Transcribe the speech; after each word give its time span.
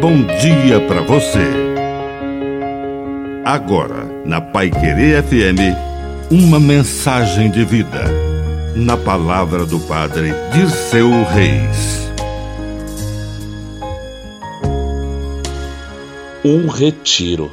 bom 0.00 0.22
dia 0.40 0.80
para 0.88 1.02
você. 1.02 1.44
Agora, 3.44 4.06
na 4.24 4.40
Pai 4.40 4.70
Querer 4.70 5.22
FM, 5.22 5.76
uma 6.30 6.58
mensagem 6.58 7.50
de 7.50 7.62
vida. 7.66 8.04
Na 8.74 8.96
palavra 8.96 9.66
do 9.66 9.78
Padre 9.80 10.30
Dirceu 10.54 11.10
Reis. 11.24 12.10
Um 16.42 16.66
retiro. 16.68 17.50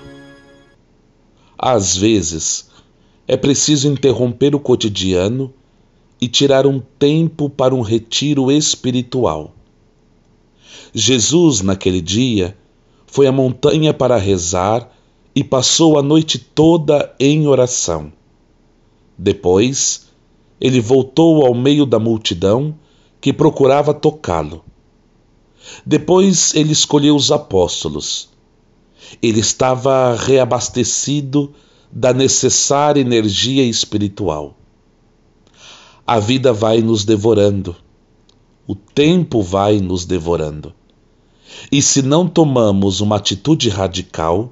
Às 1.58 1.98
vezes, 1.98 2.70
é 3.28 3.36
preciso 3.36 3.92
interromper 3.92 4.56
o 4.56 4.60
cotidiano 4.60 5.54
e 6.22 6.30
tirar 6.30 6.66
um 6.66 6.80
tempo 6.80 7.50
para 7.50 7.76
um 7.76 7.82
retiro 7.82 8.50
espiritual. 8.50 9.57
Jesus, 10.94 11.62
naquele 11.62 12.02
dia, 12.02 12.58
foi 13.06 13.28
à 13.28 13.32
montanha 13.32 13.94
para 13.94 14.18
rezar 14.18 14.92
e 15.36 15.44
passou 15.44 15.98
a 15.98 16.02
noite 16.02 16.38
toda 16.38 17.14
em 17.20 17.48
oração. 17.48 18.12
Depois, 19.18 20.08
ele 20.60 20.80
voltou 20.80 21.46
ao 21.46 21.54
meio 21.54 21.86
da 21.86 22.00
multidão 22.00 22.76
que 23.22 23.32
procurava 23.32 23.94
tocá-lo. 23.94 24.64
Depois, 25.86 26.54
ele 26.56 26.72
escolheu 26.72 27.16
os 27.16 27.32
apóstolos. 27.32 28.30
Ele 29.22 29.40
estava 29.40 30.16
reabastecido 30.16 31.54
da 31.92 32.14
necessária 32.14 33.00
energia 33.00 33.64
espiritual. 33.64 34.58
A 36.06 36.20
vida 36.20 36.54
vai 36.54 36.82
nos 36.82 37.04
devorando, 37.04 37.76
o 38.68 38.76
tempo 38.76 39.42
vai 39.42 39.80
nos 39.80 40.04
devorando. 40.04 40.74
E 41.72 41.82
se 41.82 42.02
não 42.02 42.28
tomamos 42.28 43.00
uma 43.00 43.16
atitude 43.16 43.70
radical 43.70 44.52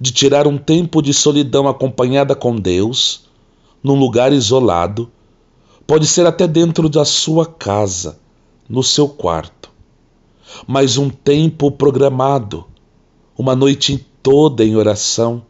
de 0.00 0.12
tirar 0.12 0.46
um 0.46 0.56
tempo 0.56 1.02
de 1.02 1.12
solidão 1.12 1.66
acompanhada 1.66 2.34
com 2.36 2.54
Deus, 2.54 3.24
num 3.82 3.98
lugar 3.98 4.32
isolado, 4.32 5.10
pode 5.86 6.06
ser 6.06 6.24
até 6.26 6.46
dentro 6.46 6.88
da 6.88 7.04
sua 7.04 7.44
casa, 7.44 8.20
no 8.68 8.82
seu 8.82 9.08
quarto, 9.08 9.70
mas 10.66 10.96
um 10.96 11.10
tempo 11.10 11.72
programado, 11.72 12.64
uma 13.36 13.56
noite 13.56 14.06
toda 14.22 14.64
em 14.64 14.76
oração, 14.76 15.42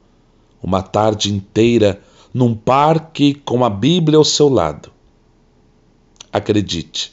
uma 0.62 0.80
tarde 0.82 1.32
inteira 1.32 2.00
num 2.32 2.54
parque 2.54 3.34
com 3.34 3.64
a 3.64 3.68
Bíblia 3.68 4.16
ao 4.16 4.24
seu 4.24 4.48
lado. 4.48 4.90
Acredite, 6.32 7.12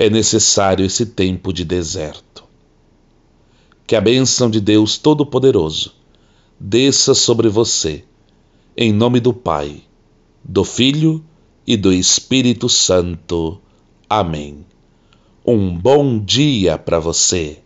é 0.00 0.08
necessário 0.08 0.86
esse 0.86 1.04
tempo 1.04 1.52
de 1.52 1.62
deserto. 1.62 2.42
Que 3.86 3.94
a 3.94 4.00
bênção 4.00 4.48
de 4.48 4.58
Deus 4.58 4.96
Todo-Poderoso 4.96 5.94
desça 6.58 7.12
sobre 7.12 7.50
você, 7.50 8.02
em 8.74 8.94
nome 8.94 9.20
do 9.20 9.34
Pai, 9.34 9.82
do 10.42 10.64
Filho 10.64 11.22
e 11.66 11.76
do 11.76 11.92
Espírito 11.92 12.66
Santo. 12.66 13.60
Amém. 14.08 14.64
Um 15.44 15.76
bom 15.76 16.18
dia 16.18 16.78
para 16.78 16.98
você. 16.98 17.58